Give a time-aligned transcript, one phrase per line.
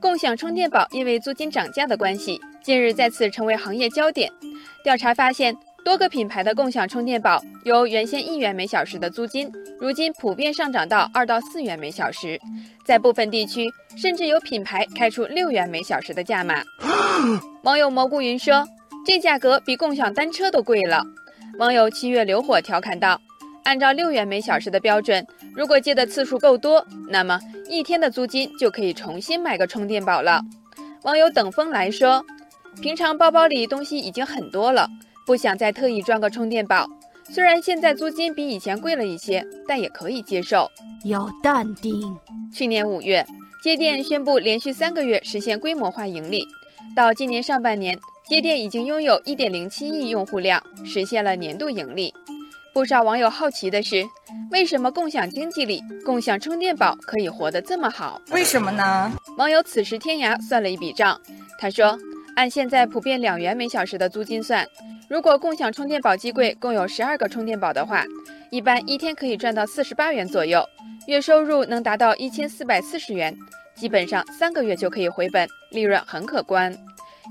[0.00, 4.30] 共享充电宝因为租金涨价的关系，近日再次成为行业焦点。
[4.84, 12.38] 调查发现，多个品牌的共享充电宝由原先一元每小时的租金，如今普遍上涨到二到四元每小时，
[12.84, 13.64] 在部分地区
[13.96, 16.62] 甚至有品牌开出六元每小时的价码。
[17.64, 18.66] 网友蘑菇云说
[19.04, 21.02] ：“这价格比共享单车都贵了。”
[21.58, 23.20] 网友七月流火调侃道
[23.66, 30.40] ：“按照六元每小时的标准，如果借的次数够多，那么一天的租金就可以重新买个充电宝了。”
[31.02, 32.24] 网友等风来说。
[32.82, 34.86] 平常包包里东西已经很多了，
[35.24, 36.86] 不想再特意装个充电宝。
[37.24, 40.70] 虽然现在租金比以前贵了一些，但也可以接受。
[41.06, 42.14] 要淡定。
[42.52, 43.24] 去年五月，
[43.62, 46.46] 街电宣布连续三个月实现规模化盈利。
[46.94, 47.98] 到今年上半年，
[48.28, 52.12] 街电已经拥有一点零七亿用户量，实现了年度盈利。
[52.76, 54.04] 不少网友好奇的是，
[54.50, 58.20] 为什么共享经济里共享充电宝可以活得这么好？
[58.32, 59.10] 为什么呢？
[59.38, 61.18] 网友此时天涯算了一笔账，
[61.58, 61.98] 他说。
[62.34, 64.66] 按现在普遍两元每小时的租金算，
[65.08, 68.04] 如果共享充电宝机柜共有十二个充电宝的话，
[68.50, 70.62] 一般一天可以赚到四十八元左右，
[71.06, 73.34] 月收入能达到一千四百四十元，
[73.74, 76.76] 基本上三个月就可以回本，利润很可观。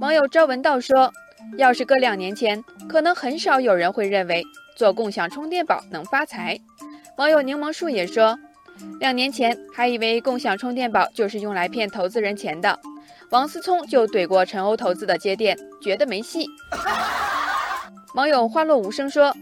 [0.00, 1.12] 网友朝文道说
[1.56, 4.42] ：“要是搁两年前，可能很少有人会认为
[4.76, 6.58] 做共享充电宝能发财。”
[7.18, 8.38] 网友柠檬树也说
[8.98, 12.78] ：“两年前还以为共享充电宝就是用来骗投资人钱的。”
[13.30, 16.46] 王思聪就怼过陈欧投资的接电，觉得没戏。
[18.14, 19.34] 网友花落无声说：“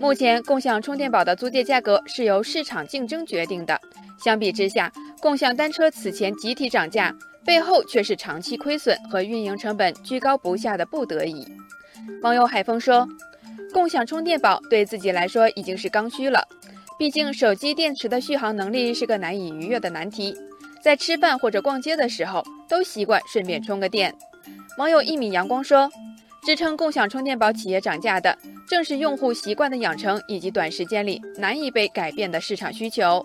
[0.00, 3.78] 目前共享充电宝的租借价格是由市场竞争决定的，
[4.22, 11.46] 相比之下，共享单车此前集体涨价，背后却是长期亏损和运营成本居高不下的不得已。”
[12.22, 13.08] 网友海峰说
[13.72, 16.46] ：“共享充电宝对自己来说已经是刚需了，
[16.98, 20.34] 毕竟手机电池的续航能力是个难以逾越的难题。”
[20.82, 24.14] 在吃饭或者逛街的时候，都习惯顺便充个电。
[24.76, 25.90] 网友一米阳光说
[26.44, 28.36] ：“支撑共享充电宝企业涨价的，
[28.68, 33.24] 正是用户习惯的养成以及短时间里难以被改变的市场需求。”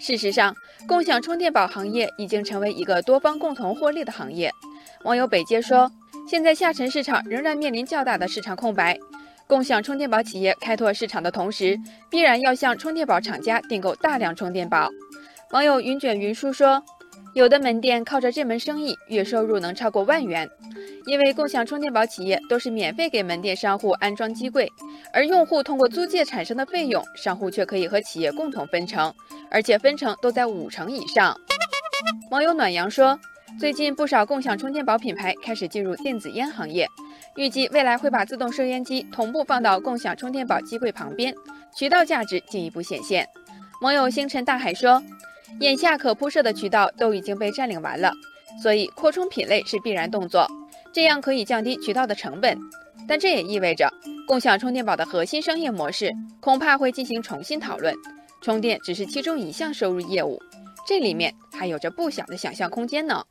[0.00, 0.54] 事实上，
[0.86, 4.50] 共享充电宝行业已经成为一个多方共同获利的行业。
[5.04, 5.90] 网友北街说
[6.28, 8.98] ：“现在下沉市场仍然面临较大的市场空白，
[9.46, 11.78] 共享充电宝企业开拓市场的同时，
[12.10, 14.90] 必然要向充电宝厂家订购大量充电宝。”
[15.52, 16.82] 网友云卷云舒说，
[17.34, 20.48] 有的门店靠着这门生意，月收入能超过万元。
[21.06, 24.70] 因为共享充电宝企业都是免费给门店商户安装机柜，
[25.12, 29.12] 而用户通过租借产生的费用，商户却可以和企业共同分成，
[29.50, 31.36] 而且分成都在五成以上。
[32.30, 33.18] 网友暖阳说，
[33.60, 36.88] 最近不少共享充电宝品牌开始进入电子烟行业，
[37.36, 41.34] 预计未来会把自动收烟机同步放到共享充电宝机柜旁边，
[41.76, 43.28] 渠道价值进一步显现。
[43.82, 45.02] 网友星辰大海说。
[45.60, 48.12] 眼下可铺设的渠道都已经被占领完了，
[48.62, 50.46] 所以扩充品类是必然动作，
[50.92, 52.58] 这样可以降低渠道的成本。
[53.08, 53.88] 但这也意味着
[54.26, 57.94] 共享充电宝的核心商业模式恐怕会进行重新讨论，
[58.42, 60.38] 充电只是其中一项收入业务，
[60.86, 63.24] 这里面还有着不小的想象空间呢。